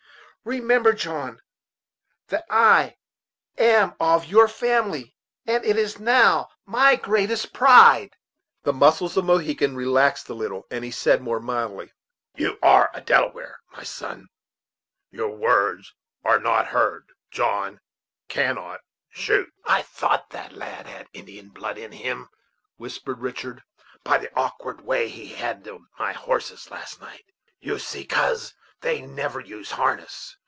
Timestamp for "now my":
5.99-6.95